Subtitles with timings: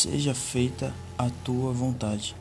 [0.00, 2.34] seja feita a tua vontade.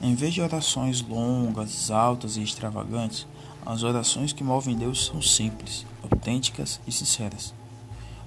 [0.00, 3.26] Em vez de orações longas, altas e extravagantes,
[3.66, 7.52] as orações que movem Deus são simples, autênticas e sinceras.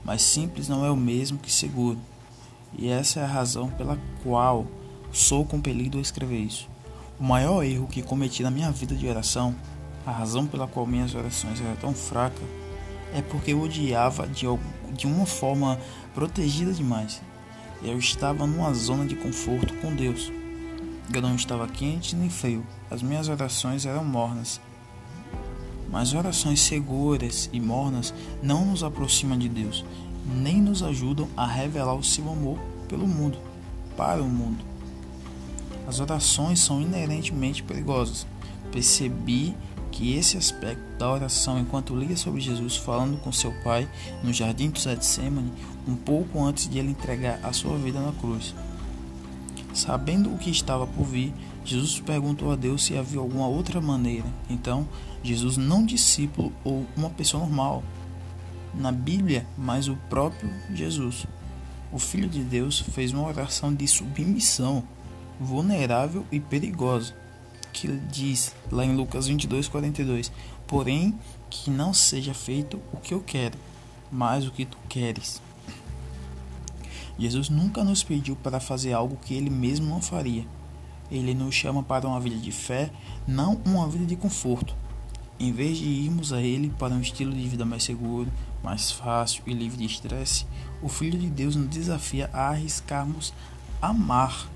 [0.03, 1.97] Mas simples não é o mesmo que seguro,
[2.77, 4.67] e essa é a razão pela qual
[5.11, 6.69] sou compelido a escrever isso.
[7.19, 9.55] O maior erro que cometi na minha vida de oração,
[10.05, 12.47] a razão pela qual minhas orações eram tão fracas,
[13.15, 14.45] é porque eu odiava de,
[14.93, 15.79] de uma forma
[16.13, 17.19] protegida demais.
[17.81, 20.31] Eu estava numa zona de conforto com Deus.
[21.13, 22.65] Eu não estava quente nem frio.
[22.91, 24.59] As minhas orações eram mornas.
[25.89, 29.83] Mas orações seguras e mornas não nos aproximam de Deus,
[30.25, 33.39] nem nos ajudam a revelar o seu amor pelo mundo,
[33.97, 34.63] para o mundo.
[35.87, 38.27] As orações são inerentemente perigosas.
[38.71, 39.55] Percebi
[39.99, 43.85] que esse aspecto da oração enquanto lia sobre Jesus falando com seu pai
[44.23, 45.51] no jardim do Getsemane,
[45.85, 48.55] um pouco antes de ele entregar a sua vida na cruz.
[49.73, 51.33] Sabendo o que estava por vir,
[51.65, 54.25] Jesus perguntou a Deus se havia alguma outra maneira.
[54.49, 54.87] Então,
[55.21, 57.83] Jesus não discípulo ou uma pessoa normal
[58.73, 61.27] na Bíblia, mas o próprio Jesus.
[61.91, 64.81] O Filho de Deus fez uma oração de submissão,
[65.41, 67.18] vulnerável e perigosa
[67.71, 70.31] que diz lá em Lucas 22, 42:
[70.67, 71.17] Porém,
[71.49, 73.57] que não seja feito o que eu quero,
[74.11, 75.41] mas o que tu queres.
[77.17, 80.45] Jesus nunca nos pediu para fazer algo que ele mesmo não faria.
[81.11, 82.91] Ele nos chama para uma vida de fé,
[83.27, 84.75] não uma vida de conforto.
[85.39, 88.31] Em vez de irmos a Ele para um estilo de vida mais seguro,
[88.63, 90.45] mais fácil e livre de estresse,
[90.81, 93.33] o Filho de Deus nos desafia a arriscarmos
[93.81, 94.49] amar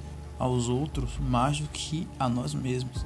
[0.43, 3.05] aos outros mais do que a nós mesmos.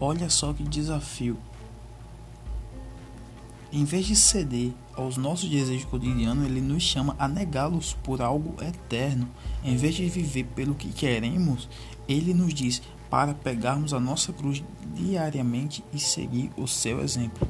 [0.00, 1.36] Olha só que desafio.
[3.70, 8.54] Em vez de ceder aos nossos desejos cotidianos, ele nos chama a negá-los por algo
[8.64, 9.28] eterno.
[9.62, 11.68] Em vez de viver pelo que queremos,
[12.08, 14.64] ele nos diz para pegarmos a nossa cruz
[14.94, 17.46] diariamente e seguir o seu exemplo.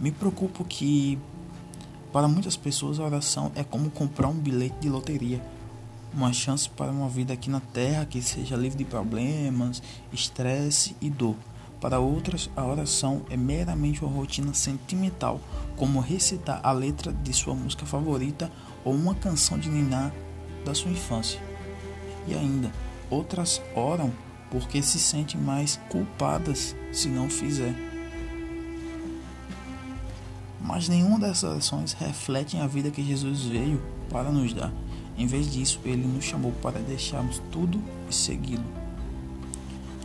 [0.00, 1.16] Me preocupo que
[2.12, 5.40] para muitas pessoas a oração é como comprar um bilhete de loteria
[6.12, 9.82] uma chance para uma vida aqui na Terra que seja livre de problemas,
[10.12, 11.36] estresse e dor.
[11.80, 15.40] Para outras, a oração é meramente uma rotina sentimental,
[15.76, 18.50] como recitar a letra de sua música favorita
[18.84, 20.10] ou uma canção de niná
[20.64, 21.40] da sua infância.
[22.28, 22.70] E ainda,
[23.08, 24.12] outras oram
[24.50, 27.74] porque se sentem mais culpadas se não fizer.
[30.60, 34.72] Mas nenhuma dessas orações reflete a vida que Jesus veio para nos dar.
[35.20, 38.64] Em vez disso, ele nos chamou para deixarmos tudo e segui-lo.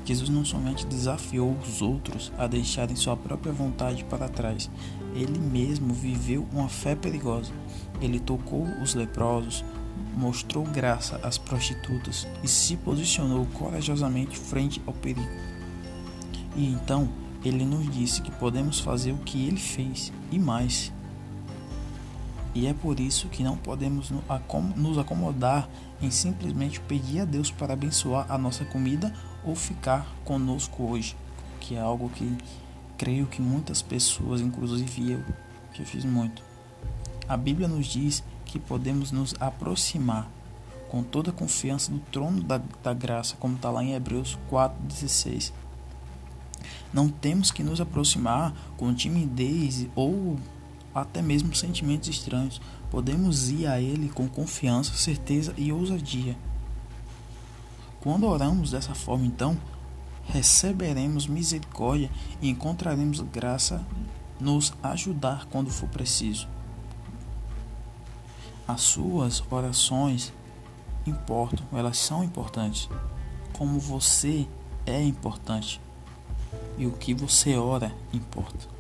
[0.03, 4.70] Jesus não somente desafiou os outros a deixarem sua própria vontade para trás,
[5.16, 7.53] ele mesmo viveu uma fé perigosa.
[8.02, 9.64] Ele tocou os leprosos,
[10.18, 15.26] mostrou graça às prostitutas e se posicionou corajosamente frente ao perigo.
[16.58, 17.08] E então
[17.42, 20.92] ele nos disse que podemos fazer o que ele fez e mais.
[22.55, 24.09] E é por isso que não podemos
[24.77, 25.69] nos acomodar
[26.01, 31.17] em simplesmente pedir a Deus para abençoar a nossa comida ou ficar conosco hoje,
[31.59, 32.38] que é algo que
[32.97, 35.23] creio que muitas pessoas, inclusive eu,
[35.73, 36.41] que fiz muito.
[37.27, 40.31] A Bíblia nos diz que podemos nos aproximar
[40.87, 45.51] com toda a confiança do trono da, da graça, como está lá em Hebreus 4,16.
[46.93, 50.39] Não temos que nos aproximar com timidez ou
[50.95, 56.38] até mesmo sentimentos estranhos, podemos ir a Ele com confiança, certeza e ousadia.
[58.00, 59.57] Quando oramos dessa forma, então,
[60.23, 62.09] receberemos misericórdia
[62.41, 63.85] e encontraremos graça
[64.39, 66.47] nos ajudar quando for preciso.
[68.66, 70.31] As suas orações
[71.05, 72.89] importam, elas são importantes.
[73.53, 74.47] Como você
[74.85, 75.81] é importante
[76.78, 78.75] e o que você ora importa.